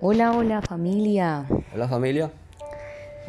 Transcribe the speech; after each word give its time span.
Hola, 0.00 0.32
hola 0.32 0.60
familia. 0.60 1.46
Hola 1.72 1.88
familia. 1.88 2.32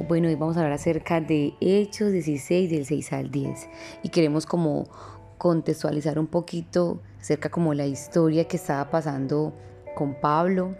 Bueno, 0.07 0.27
hoy 0.27 0.35
vamos 0.35 0.57
a 0.57 0.61
hablar 0.61 0.73
acerca 0.73 1.21
de 1.21 1.53
Hechos 1.61 2.11
16 2.11 2.71
del 2.71 2.85
6 2.87 3.13
al 3.13 3.29
10 3.29 3.69
y 4.01 4.09
queremos 4.09 4.47
como 4.47 4.89
contextualizar 5.37 6.17
un 6.17 6.25
poquito 6.25 7.01
acerca 7.21 7.49
como 7.49 7.75
la 7.75 7.85
historia 7.85 8.47
que 8.47 8.57
estaba 8.57 8.89
pasando 8.89 9.53
con 9.93 10.15
Pablo, 10.15 10.75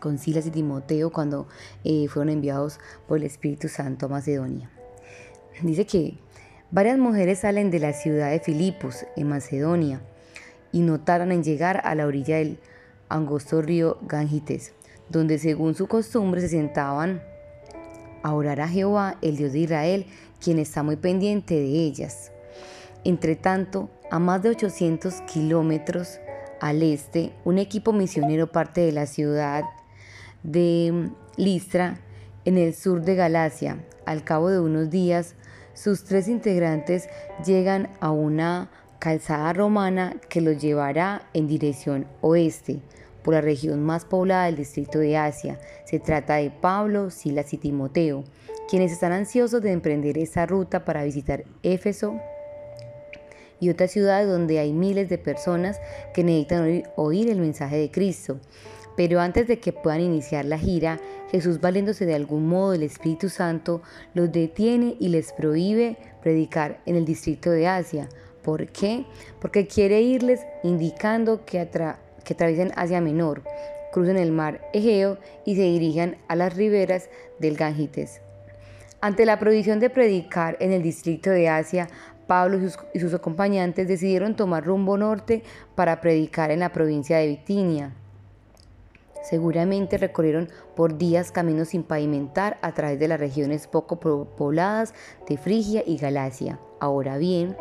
con 0.00 0.18
Silas 0.18 0.46
y 0.46 0.50
Timoteo 0.50 1.10
cuando 1.10 1.48
eh, 1.82 2.06
fueron 2.08 2.28
enviados 2.28 2.78
por 3.08 3.18
el 3.18 3.24
Espíritu 3.24 3.68
Santo 3.68 4.06
a 4.06 4.10
Macedonia. 4.10 4.70
Dice 5.62 5.86
que 5.86 6.18
varias 6.70 6.98
mujeres 6.98 7.40
salen 7.40 7.70
de 7.70 7.80
la 7.80 7.94
ciudad 7.94 8.30
de 8.30 8.38
Filipos, 8.38 9.06
en 9.16 9.30
Macedonia, 9.30 10.02
y 10.72 10.80
no 10.80 11.00
tardan 11.00 11.32
en 11.32 11.42
llegar 11.42 11.80
a 11.84 11.94
la 11.94 12.06
orilla 12.06 12.36
del 12.36 12.58
angosto 13.08 13.60
río 13.62 13.98
Gangites 14.02 14.74
donde 15.10 15.38
según 15.38 15.74
su 15.74 15.86
costumbre 15.86 16.40
se 16.40 16.48
sentaban 16.48 17.22
a 18.22 18.32
orar 18.34 18.60
a 18.60 18.68
Jehová, 18.68 19.16
el 19.22 19.36
Dios 19.36 19.52
de 19.52 19.60
Israel, 19.60 20.06
quien 20.42 20.58
está 20.58 20.82
muy 20.82 20.96
pendiente 20.96 21.54
de 21.54 21.84
ellas. 21.84 22.32
Entre 23.04 23.36
tanto, 23.36 23.90
a 24.10 24.18
más 24.18 24.42
de 24.42 24.50
800 24.50 25.22
kilómetros 25.22 26.18
al 26.60 26.82
este, 26.82 27.32
un 27.44 27.58
equipo 27.58 27.92
misionero 27.92 28.52
parte 28.52 28.82
de 28.82 28.92
la 28.92 29.06
ciudad 29.06 29.64
de 30.42 31.10
Listra, 31.36 32.00
en 32.44 32.56
el 32.56 32.74
sur 32.74 33.02
de 33.02 33.14
Galacia. 33.14 33.84
Al 34.06 34.24
cabo 34.24 34.48
de 34.48 34.60
unos 34.60 34.90
días, 34.90 35.34
sus 35.74 36.04
tres 36.04 36.28
integrantes 36.28 37.08
llegan 37.44 37.88
a 38.00 38.10
una 38.10 38.70
calzada 38.98 39.52
romana 39.52 40.16
que 40.28 40.40
los 40.40 40.60
llevará 40.60 41.28
en 41.32 41.48
dirección 41.48 42.06
oeste 42.20 42.80
por 43.22 43.34
la 43.34 43.40
región 43.40 43.82
más 43.82 44.04
poblada 44.04 44.46
del 44.46 44.56
distrito 44.56 44.98
de 44.98 45.16
Asia. 45.16 45.58
Se 45.84 45.98
trata 45.98 46.36
de 46.36 46.50
Pablo, 46.50 47.10
Silas 47.10 47.52
y 47.52 47.58
Timoteo, 47.58 48.24
quienes 48.68 48.92
están 48.92 49.12
ansiosos 49.12 49.62
de 49.62 49.72
emprender 49.72 50.18
esa 50.18 50.46
ruta 50.46 50.84
para 50.84 51.04
visitar 51.04 51.44
Éfeso 51.62 52.20
y 53.60 53.68
otras 53.68 53.90
ciudades 53.90 54.28
donde 54.28 54.58
hay 54.58 54.72
miles 54.72 55.08
de 55.08 55.18
personas 55.18 55.80
que 56.14 56.24
necesitan 56.24 56.84
oír, 56.96 57.28
el 57.28 57.40
mensaje 57.40 57.76
de 57.76 57.90
Cristo. 57.90 58.38
Pero 58.96 59.20
antes 59.20 59.46
de 59.46 59.60
que 59.60 59.72
puedan 59.72 60.00
iniciar 60.00 60.44
la 60.44 60.58
gira, 60.58 60.98
Jesús, 61.30 61.60
valiéndose 61.60 62.06
de 62.06 62.14
algún 62.14 62.48
modo 62.48 62.72
del 62.72 62.82
Espíritu 62.82 63.28
Santo, 63.28 63.82
los 64.14 64.32
detiene 64.32 64.96
y 64.98 65.08
les 65.08 65.32
prohíbe 65.32 65.96
predicar 66.22 66.80
en 66.86 66.96
el 66.96 67.04
distrito 67.04 67.50
de 67.50 67.68
Asia. 67.68 68.08
¿Por 68.42 68.66
qué? 68.68 69.04
Porque 69.40 69.66
quiere 69.66 70.00
irles 70.00 70.40
indicando 70.64 71.44
que, 71.44 71.60
atra 71.60 72.00
que 72.24 72.34
atraviesen 72.34 72.72
Asia 72.76 73.00
Menor, 73.00 73.42
crucen 73.92 74.16
el 74.16 74.32
mar 74.32 74.60
Egeo 74.72 75.18
y 75.44 75.56
se 75.56 75.62
dirijan 75.62 76.16
a 76.28 76.36
las 76.36 76.56
riberas 76.56 77.08
del 77.38 77.56
Gangites. 77.56 78.20
Ante 79.00 79.24
la 79.24 79.38
prohibición 79.38 79.80
de 79.80 79.90
predicar 79.90 80.56
en 80.60 80.72
el 80.72 80.82
distrito 80.82 81.30
de 81.30 81.48
Asia, 81.48 81.88
Pablo 82.26 82.58
y 82.58 82.60
sus, 82.60 82.78
y 82.94 83.00
sus, 83.00 83.14
acompañantes 83.14 83.88
decidieron 83.88 84.36
tomar 84.36 84.64
rumbo 84.64 84.96
norte 84.96 85.42
para 85.74 86.00
predicar 86.00 86.50
en 86.50 86.60
la 86.60 86.70
provincia 86.70 87.16
de 87.18 87.26
Bitinia. 87.26 87.94
Seguramente 89.22 89.98
recorrieron 89.98 90.48
por 90.76 90.96
días 90.96 91.32
caminos 91.32 91.68
sin 91.68 91.82
pavimentar 91.82 92.58
a 92.62 92.72
través 92.72 92.98
de 92.98 93.08
las 93.08 93.20
regiones 93.20 93.66
poco 93.66 94.00
pobladas 94.00 94.94
de 95.28 95.36
Frigia 95.36 95.82
y 95.84 95.98
Galacia. 95.98 96.58
Ahora 96.78 97.18
bien, 97.18 97.56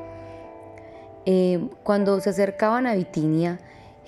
eh, 1.25 1.67
cuando 1.83 2.19
se 2.21 2.29
acercaban 2.29 2.87
a 2.87 2.95
Bitinia, 2.95 3.59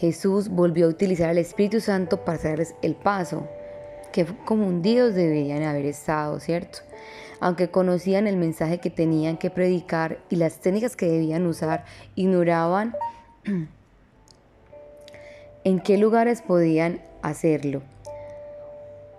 Jesús 0.01 0.49
volvió 0.49 0.87
a 0.87 0.89
utilizar 0.89 1.29
al 1.29 1.37
Espíritu 1.37 1.79
Santo 1.79 2.25
para 2.25 2.39
hacerles 2.39 2.73
el 2.81 2.95
paso, 2.95 3.47
que 4.11 4.25
como 4.45 4.65
un 4.65 4.81
Dios 4.81 5.13
deberían 5.13 5.61
haber 5.61 5.85
estado, 5.85 6.39
¿cierto? 6.39 6.79
Aunque 7.39 7.69
conocían 7.69 8.25
el 8.25 8.35
mensaje 8.35 8.79
que 8.79 8.89
tenían 8.89 9.37
que 9.37 9.51
predicar 9.51 10.17
y 10.31 10.37
las 10.37 10.57
técnicas 10.57 10.95
que 10.95 11.05
debían 11.05 11.45
usar, 11.45 11.85
ignoraban 12.15 12.95
en 15.63 15.79
qué 15.81 15.99
lugares 15.99 16.41
podían 16.41 17.03
hacerlo. 17.21 17.83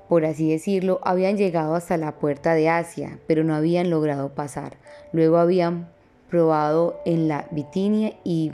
Por 0.09 0.25
así 0.25 0.51
decirlo, 0.51 0.99
habían 1.05 1.37
llegado 1.37 1.77
hasta 1.77 1.97
la 1.97 2.17
puerta 2.17 2.55
de 2.55 2.69
Asia, 2.69 3.21
pero 3.29 3.45
no 3.45 3.55
habían 3.55 3.89
logrado 3.89 4.31
pasar. 4.31 4.79
Luego 5.13 5.37
habían 5.37 5.91
probado 6.29 7.01
en 7.05 7.29
la 7.29 7.47
Bitinia 7.53 8.15
y 8.25 8.51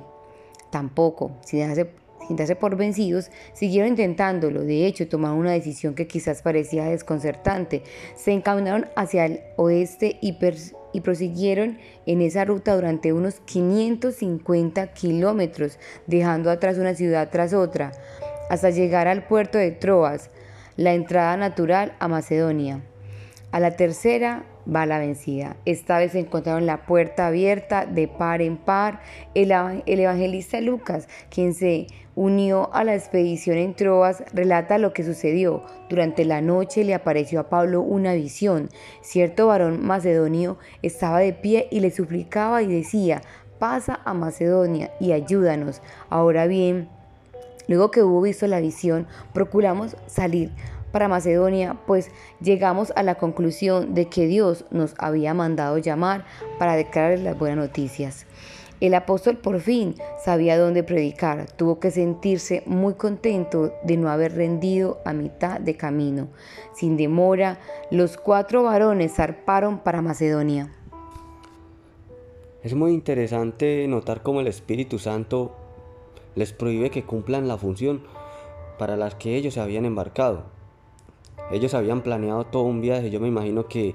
tampoco, 0.71 1.31
sin 1.47 1.60
dejarse 1.60 1.91
darse 2.37 2.56
por 2.56 2.77
vencidos, 2.77 3.31
siguieron 3.53 3.91
intentándolo. 3.91 4.62
De 4.62 4.87
hecho, 4.87 5.09
tomaron 5.09 5.39
una 5.39 5.53
decisión 5.53 5.94
que 5.94 6.06
quizás 6.06 6.43
parecía 6.43 6.84
desconcertante. 6.84 7.83
Se 8.16 8.33
encaminaron 8.33 8.87
hacia 8.97 9.27
el 9.27 9.41
oeste 9.56 10.19
y 10.21 11.00
prosiguieron 11.00 11.78
en 12.06 12.21
esa 12.21 12.44
ruta 12.44 12.75
durante 12.75 13.12
unos 13.12 13.41
550 13.41 14.93
kilómetros, 14.93 15.78
dejando 16.06 16.50
atrás 16.50 16.78
una 16.78 16.94
ciudad 16.94 17.31
tras 17.31 17.55
otra, 17.55 17.93
hasta 18.50 18.71
llegar 18.71 19.09
al 19.09 19.27
puerto 19.27 19.59
de 19.59 19.71
Troas, 19.71 20.31
la 20.77 20.95
entrada 20.95 21.37
natural 21.37 21.95
a 21.99 22.09
Macedonia. 22.09 22.83
A 23.50 23.60
la 23.60 23.77
tercera 23.77 24.45
va 24.73 24.87
la 24.87 24.99
vencida. 24.99 25.56
Esta 25.65 25.99
vez 25.99 26.15
encontraron 26.15 26.67
la 26.67 26.87
puerta 26.87 27.27
abierta 27.27 27.87
de 27.87 28.09
par 28.09 28.43
en 28.43 28.56
par. 28.56 29.01
El, 29.34 29.53
el, 29.53 30.01
evangelista 30.01 30.61
Lucas, 30.61 31.09
quien 31.31 31.55
se 31.55 31.87
unió 32.15 32.73
a 32.75 32.84
la 32.84 32.95
expedición 32.95 33.59
en 33.59 33.75
Troas, 33.75 34.25
relata 34.33 34.78
lo 34.78 34.93
que 34.93 35.05
sucedió. 35.05 35.62
Durante 35.89 36.25
la 36.25 36.41
noche 36.41 36.84
le 36.84 36.95
apareció 36.95 37.41
a 37.41 37.49
Pablo 37.49 37.81
una 37.81 38.15
visión. 38.15 38.69
Cierto 39.01 39.47
varón 39.47 39.84
macedonio 39.84 40.59
estaba 40.83 41.21
de 41.21 41.33
pie 41.33 41.69
y 41.71 41.81
le 41.81 41.91
suplicaba 41.91 42.62
y 42.62 42.67
decía, 42.67 43.23
pasa 43.59 44.01
a 44.05 44.15
Macedonia 44.15 44.91
y 45.01 45.12
ayúdanos. 45.12 45.81
Ahora 46.11 46.47
bien, 46.47 46.89
luego 47.69 47.91
que 47.91 48.03
hubo 48.03 48.21
visto 48.21 48.47
la 48.47 48.61
visión, 48.61 49.07
procuramos 49.33 49.97
salir 50.07 50.51
para 50.93 51.09
Macedonia, 51.09 51.76
pues 51.87 52.10
llegamos 52.41 52.93
a 52.97 53.03
la 53.03 53.16
conclusión 53.16 53.94
de 53.94 54.06
que 54.06 54.26
Dios 54.26 54.65
nos 54.71 54.94
había 54.99 55.34
mandado 55.34 55.78
llamar 55.78 56.25
para 56.59 56.76
declarar 56.76 57.19
las 57.19 57.38
buenas 57.38 57.59
noticias. 57.59 58.26
El 58.81 58.94
apóstol 58.94 59.38
por 59.38 59.59
fin 59.59 59.97
sabía 60.25 60.56
dónde 60.56 60.84
predicar, 60.84 61.50
tuvo 61.50 61.81
que 61.81 61.91
sentirse 61.91 62.62
muy 62.65 62.94
contento 62.94 63.75
de 63.82 63.97
no 63.97 64.09
haber 64.09 64.37
rendido 64.37 64.98
a 65.04 65.12
mitad 65.12 65.60
de 65.60 65.77
camino. 65.77 66.28
Sin 66.75 66.97
demora, 66.97 67.59
los 67.91 68.16
cuatro 68.16 68.62
varones 68.62 69.15
zarparon 69.15 69.81
para 69.81 70.00
Macedonia. 70.00 70.72
Es 72.62 72.75
muy 72.75 72.93
interesante 72.93 73.87
notar 73.88 74.22
cómo 74.22 74.41
el 74.41 74.47
Espíritu 74.47 75.00
Santo 75.00 75.56
les 76.37 76.53
prohíbe 76.53 76.91
que 76.91 77.03
cumplan 77.03 77.48
la 77.48 77.59
función 77.59 78.03
para 78.78 78.97
la 78.97 79.10
que 79.10 79.34
ellos 79.34 79.54
se 79.54 79.60
habían 79.60 79.87
embarcado. 79.87 80.58
Ellos 81.50 81.75
habían 81.75 82.03
planeado 82.03 82.44
todo 82.44 82.64
un 82.64 82.81
viaje. 82.81 83.10
Yo 83.10 83.20
me 83.20 83.28
imagino 83.28 83.69
que 83.69 83.94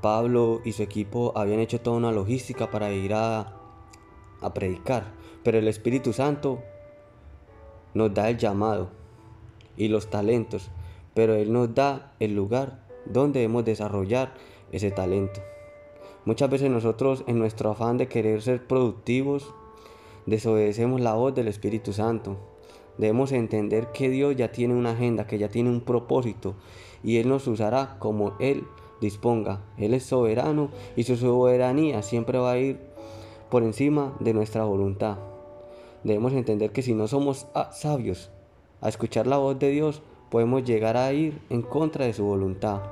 Pablo 0.00 0.60
y 0.64 0.72
su 0.72 0.82
equipo 0.82 1.32
habían 1.36 1.60
hecho 1.60 1.80
toda 1.80 1.96
una 1.96 2.12
logística 2.12 2.70
para 2.70 2.92
ir 2.92 3.14
a, 3.14 3.56
a 4.40 4.54
predicar. 4.54 5.12
Pero 5.42 5.58
el 5.58 5.68
Espíritu 5.68 6.12
Santo 6.12 6.62
nos 7.94 8.12
da 8.14 8.28
el 8.30 8.38
llamado 8.38 8.90
y 9.76 9.88
los 9.88 10.08
talentos. 10.08 10.70
Pero 11.14 11.34
Él 11.34 11.52
nos 11.52 11.74
da 11.74 12.14
el 12.18 12.34
lugar 12.34 12.84
donde 13.04 13.40
debemos 13.40 13.64
desarrollar 13.64 14.34
ese 14.72 14.90
talento. 14.90 15.40
Muchas 16.24 16.50
veces 16.50 16.70
nosotros 16.70 17.24
en 17.26 17.38
nuestro 17.38 17.70
afán 17.70 17.98
de 17.98 18.08
querer 18.08 18.42
ser 18.42 18.66
productivos 18.66 19.54
desobedecemos 20.26 21.00
la 21.00 21.14
voz 21.14 21.34
del 21.34 21.46
Espíritu 21.46 21.92
Santo 21.92 22.36
Debemos 22.98 23.32
entender 23.32 23.88
que 23.92 24.08
Dios 24.08 24.36
ya 24.36 24.52
tiene 24.52 24.74
una 24.74 24.92
agenda, 24.92 25.26
que 25.26 25.38
ya 25.38 25.48
tiene 25.48 25.68
un 25.68 25.82
propósito 25.82 26.54
y 27.02 27.18
Él 27.18 27.28
nos 27.28 27.46
usará 27.46 27.96
como 27.98 28.34
Él 28.38 28.64
disponga. 29.00 29.62
Él 29.78 29.94
es 29.94 30.04
soberano 30.04 30.70
y 30.96 31.04
su 31.04 31.16
soberanía 31.16 32.02
siempre 32.02 32.38
va 32.38 32.52
a 32.52 32.58
ir 32.58 32.78
por 33.50 33.62
encima 33.62 34.16
de 34.20 34.34
nuestra 34.34 34.64
voluntad. 34.64 35.18
Debemos 36.04 36.32
entender 36.32 36.70
que 36.70 36.82
si 36.82 36.94
no 36.94 37.08
somos 37.08 37.46
sabios 37.72 38.30
a 38.80 38.88
escuchar 38.88 39.26
la 39.26 39.38
voz 39.38 39.58
de 39.58 39.70
Dios, 39.70 40.02
podemos 40.30 40.64
llegar 40.64 40.96
a 40.96 41.12
ir 41.12 41.40
en 41.50 41.62
contra 41.62 42.04
de 42.04 42.12
su 42.12 42.24
voluntad. 42.24 42.82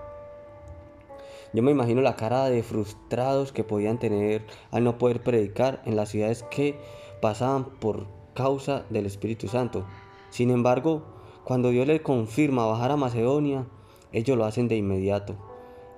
Yo 1.53 1.63
me 1.63 1.71
imagino 1.71 2.01
la 2.01 2.17
cara 2.17 2.47
de 2.47 2.65
frustrados 2.65 3.53
que 3.53 3.63
podían 3.63 3.99
tener 3.99 4.45
al 4.73 4.83
no 4.83 4.99
poder 4.99 5.23
predicar 5.23 5.81
en 5.85 5.95
las 5.95 6.09
ciudades 6.09 6.43
que 6.51 6.77
pasaban 7.21 7.67
por 7.79 8.07
causa 8.35 8.85
del 8.91 9.07
Espíritu 9.07 9.47
Santo. 9.47 9.85
Sin 10.31 10.51
embargo, 10.51 11.03
cuando 11.45 11.71
Dios 11.71 11.87
le 11.87 12.03
confirma 12.03 12.67
bajar 12.67 12.91
a 12.91 12.97
Macedonia, 12.97 13.67
ellos 14.15 14.39
lo 14.39 14.45
hacen 14.45 14.69
de 14.69 14.77
inmediato. 14.77 15.37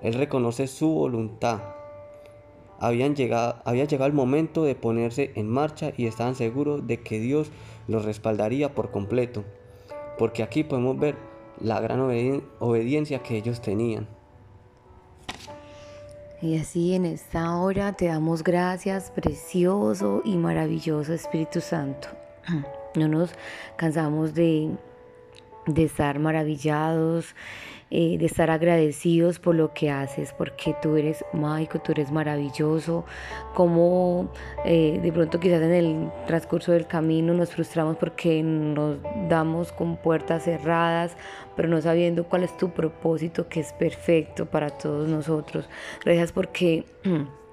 Él 0.03 0.15
reconoce 0.15 0.67
su 0.67 0.89
voluntad. 0.89 1.61
Habían 2.79 3.15
llegado, 3.15 3.57
había 3.65 3.85
llegado 3.85 4.09
el 4.09 4.13
momento 4.13 4.65
de 4.65 4.75
ponerse 4.75 5.33
en 5.37 5.49
marcha 5.49 5.93
y 5.97 6.07
estaban 6.07 6.35
seguros 6.35 6.87
de 6.87 7.01
que 7.01 7.21
Dios 7.21 7.51
los 7.87 8.05
respaldaría 8.05 8.75
por 8.75 8.91
completo. 8.91 9.45
Porque 10.19 10.43
aquí 10.43 10.65
podemos 10.65 10.99
ver 10.99 11.17
la 11.61 11.81
gran 11.81 12.01
obediencia 12.59 13.23
que 13.23 13.37
ellos 13.37 13.61
tenían. 13.61 14.09
Y 16.43 16.59
así 16.59 16.95
en 16.95 17.07
esta 17.07 17.57
hora 17.57 17.95
te 17.95 18.07
damos 18.07 18.45
gracias, 18.45 19.11
precioso 19.11 20.23
y 20.25 20.37
maravilloso 20.37 21.12
Espíritu 21.12 21.61
Santo. 21.61 22.09
No 22.97 23.09
nos 23.09 23.31
cansamos 23.77 24.33
de, 24.33 24.71
de 25.67 25.85
estar 25.85 26.19
maravillados, 26.19 27.35
eh, 27.91 28.19
de 28.19 28.27
estar 28.27 28.51
agradecidos 28.51 29.39
por 29.39 29.55
lo 29.55 29.73
que 29.73 29.91
haces, 29.91 30.33
porque 30.37 30.75
tú 30.83 30.97
eres 30.97 31.25
mágico, 31.33 31.79
tú 31.79 31.93
eres 31.93 32.11
maravilloso, 32.11 33.05
como 33.55 34.33
eh, 34.65 34.99
de 35.01 35.13
pronto 35.13 35.39
quizás 35.39 35.63
en 35.63 35.73
el 35.73 36.11
transcurso 36.27 36.73
del 36.73 36.87
camino 36.87 37.33
nos 37.33 37.51
frustramos 37.51 37.97
porque 37.97 38.43
nos 38.43 38.99
damos 39.29 39.71
con 39.71 39.97
puertas 39.97 40.45
cerradas, 40.45 41.17
pero 41.55 41.69
no 41.69 41.81
sabiendo 41.81 42.25
cuál 42.25 42.43
es 42.43 42.57
tu 42.57 42.71
propósito 42.71 43.49
que 43.49 43.61
es 43.61 43.73
perfecto 43.73 44.47
para 44.47 44.71
todos 44.71 45.09
nosotros. 45.09 45.69
Gracias 46.05 46.33
porque... 46.33 46.85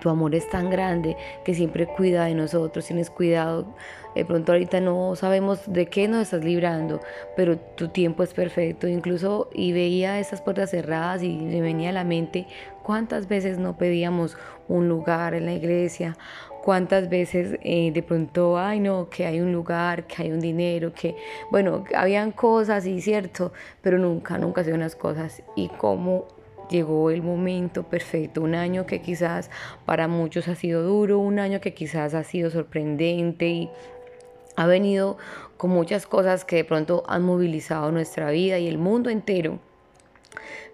Tu 0.00 0.08
amor 0.08 0.34
es 0.34 0.48
tan 0.48 0.70
grande 0.70 1.16
que 1.44 1.54
siempre 1.54 1.86
cuida 1.86 2.24
de 2.24 2.34
nosotros, 2.34 2.86
tienes 2.86 3.10
cuidado. 3.10 3.66
De 4.14 4.24
pronto 4.24 4.52
ahorita 4.52 4.80
no 4.80 5.14
sabemos 5.14 5.60
de 5.66 5.86
qué 5.86 6.08
nos 6.08 6.22
estás 6.22 6.44
librando, 6.44 7.00
pero 7.36 7.58
tu 7.58 7.88
tiempo 7.88 8.22
es 8.22 8.34
perfecto. 8.34 8.88
Incluso 8.88 9.48
y 9.52 9.72
veía 9.72 10.18
esas 10.18 10.42
puertas 10.42 10.70
cerradas 10.70 11.22
y 11.22 11.36
me 11.36 11.60
venía 11.60 11.90
a 11.90 11.92
la 11.92 12.04
mente 12.04 12.46
cuántas 12.82 13.28
veces 13.28 13.58
no 13.58 13.76
pedíamos 13.76 14.36
un 14.68 14.88
lugar 14.88 15.34
en 15.34 15.46
la 15.46 15.52
iglesia, 15.52 16.16
cuántas 16.62 17.08
veces 17.08 17.58
eh, 17.62 17.92
de 17.92 18.02
pronto, 18.02 18.58
ay 18.58 18.80
no, 18.80 19.08
que 19.08 19.26
hay 19.26 19.40
un 19.40 19.52
lugar, 19.52 20.06
que 20.06 20.22
hay 20.22 20.32
un 20.32 20.40
dinero, 20.40 20.92
que, 20.92 21.16
bueno, 21.50 21.84
habían 21.94 22.32
cosas 22.32 22.86
y 22.86 23.00
cierto, 23.00 23.52
pero 23.82 23.98
nunca, 23.98 24.38
nunca 24.38 24.62
hacían 24.62 24.80
las 24.80 24.96
cosas. 24.96 25.42
Y 25.56 25.68
cómo 25.68 26.26
llegó 26.70 27.10
el 27.10 27.22
momento 27.22 27.82
perfecto, 27.82 28.40
un 28.40 28.54
año 28.54 28.86
que 28.86 29.02
quizás 29.02 29.50
para 29.84 30.08
muchos 30.08 30.48
ha 30.48 30.54
sido 30.54 30.82
duro, 30.82 31.18
un 31.18 31.38
año 31.38 31.60
que 31.60 31.74
quizás 31.74 32.14
ha 32.14 32.24
sido 32.24 32.50
sorprendente 32.50 33.48
y 33.48 33.70
ha 34.56 34.66
venido 34.66 35.18
con 35.56 35.70
muchas 35.70 36.06
cosas 36.06 36.44
que 36.44 36.56
de 36.56 36.64
pronto 36.64 37.04
han 37.08 37.22
movilizado 37.22 37.90
nuestra 37.92 38.30
vida 38.30 38.58
y 38.58 38.68
el 38.68 38.78
mundo 38.78 39.10
entero 39.10 39.58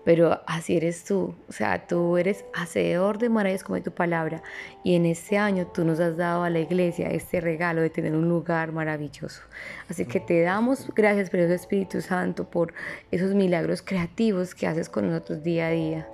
pero 0.06 0.41
así 0.47 0.76
eres 0.76 1.03
tú, 1.03 1.35
o 1.49 1.53
sea, 1.53 1.88
tú 1.88 2.17
eres 2.17 2.44
hacedor 2.55 3.19
de 3.19 3.29
maravillas 3.29 3.64
como 3.64 3.82
tu 3.82 3.91
palabra 3.91 4.41
y 4.85 4.94
en 4.94 5.05
este 5.05 5.37
año 5.37 5.67
tú 5.67 5.85
nos 5.85 5.99
has 5.99 6.17
dado 6.17 6.44
a 6.44 6.49
la 6.49 6.61
iglesia 6.61 7.08
este 7.08 7.41
regalo 7.41 7.81
de 7.81 7.91
tener 7.91 8.14
un 8.14 8.29
lugar 8.29 8.70
maravilloso. 8.70 9.43
Así 9.88 10.05
que 10.05 10.20
te 10.20 10.43
damos 10.43 10.94
gracias, 10.94 11.29
precioso 11.29 11.55
Espíritu 11.55 12.00
Santo, 12.03 12.49
por 12.49 12.73
esos 13.11 13.35
milagros 13.35 13.82
creativos 13.82 14.55
que 14.55 14.69
haces 14.69 14.88
con 14.88 15.08
nosotros 15.08 15.43
día 15.43 15.67
a 15.67 15.70
día. 15.70 16.08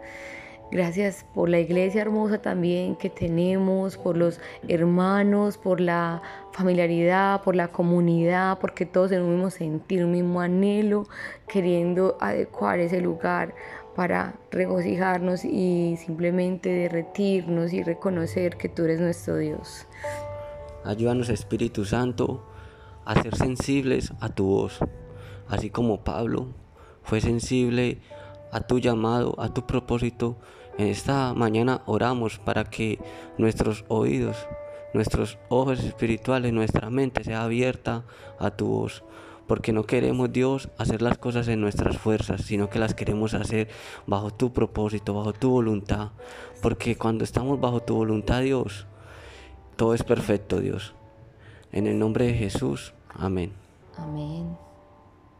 Gracias 0.72 1.26
por 1.34 1.50
la 1.50 1.60
iglesia 1.60 2.00
hermosa 2.00 2.40
también 2.40 2.96
que 2.96 3.10
tenemos, 3.10 3.98
por 3.98 4.16
los 4.16 4.40
hermanos, 4.68 5.58
por 5.58 5.82
la 5.82 6.22
familiaridad, 6.52 7.42
por 7.42 7.54
la 7.54 7.68
comunidad, 7.68 8.58
porque 8.58 8.86
todos 8.86 9.12
en 9.12 9.20
un 9.20 9.34
mismo 9.34 9.50
sentir, 9.50 10.02
un 10.02 10.12
mismo 10.12 10.40
anhelo, 10.40 11.06
queriendo 11.46 12.16
adecuar 12.20 12.78
ese 12.78 13.02
lugar 13.02 13.54
para 13.94 14.36
regocijarnos 14.50 15.44
y 15.44 15.98
simplemente 15.98 16.70
derretirnos 16.70 17.74
y 17.74 17.82
reconocer 17.82 18.56
que 18.56 18.70
tú 18.70 18.84
eres 18.84 18.98
nuestro 18.98 19.36
Dios. 19.36 19.86
Ayúdanos 20.86 21.28
Espíritu 21.28 21.84
Santo 21.84 22.46
a 23.04 23.20
ser 23.20 23.36
sensibles 23.36 24.10
a 24.20 24.30
tu 24.30 24.46
voz, 24.46 24.78
así 25.48 25.68
como 25.68 26.02
Pablo 26.02 26.46
fue 27.02 27.20
sensible 27.20 27.98
a 28.52 28.60
tu 28.60 28.78
llamado, 28.78 29.34
a 29.38 29.52
tu 29.52 29.66
propósito. 29.66 30.38
En 30.78 30.88
esta 30.88 31.34
mañana 31.34 31.82
oramos 31.86 32.38
para 32.38 32.64
que 32.64 32.98
nuestros 33.38 33.84
oídos, 33.88 34.46
nuestros 34.94 35.38
ojos 35.48 35.82
espirituales, 35.84 36.52
nuestra 36.52 36.90
mente 36.90 37.24
sea 37.24 37.44
abierta 37.44 38.04
a 38.38 38.50
tu 38.50 38.66
voz 38.66 39.04
porque 39.46 39.72
no 39.72 39.84
queremos 39.84 40.32
Dios 40.32 40.70
hacer 40.78 41.02
las 41.02 41.18
cosas 41.18 41.48
en 41.48 41.60
nuestras 41.60 41.98
fuerzas, 41.98 42.42
sino 42.42 42.70
que 42.70 42.78
las 42.78 42.94
queremos 42.94 43.34
hacer 43.34 43.68
bajo 44.06 44.30
tu 44.30 44.52
propósito, 44.52 45.12
bajo 45.12 45.34
tu 45.34 45.50
voluntad, 45.50 46.12
porque 46.62 46.96
cuando 46.96 47.24
estamos 47.24 47.60
bajo 47.60 47.80
tu 47.80 47.94
voluntad 47.94 48.40
Dios, 48.40 48.86
todo 49.76 49.92
es 49.92 50.04
perfecto 50.04 50.60
Dios. 50.60 50.94
En 51.70 51.86
el 51.86 51.98
nombre 51.98 52.26
de 52.26 52.34
Jesús, 52.34 52.94
amén. 53.14 53.52
Amén. 53.98 54.56